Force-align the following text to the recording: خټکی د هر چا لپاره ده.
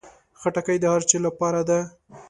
خټکی 0.39 0.77
د 0.81 0.85
هر 0.93 1.01
چا 1.09 1.17
لپاره 1.27 1.61
ده. 1.69 1.79